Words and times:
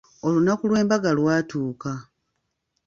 Olunaku 0.25 0.63
lw'embaga 0.69 1.09
lwatuuka. 1.17 1.91